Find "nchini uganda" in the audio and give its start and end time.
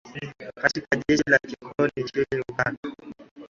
1.97-2.79